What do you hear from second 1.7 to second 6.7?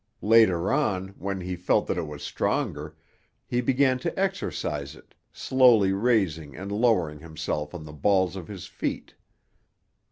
that it was stronger, he began to exercise it, slowly raising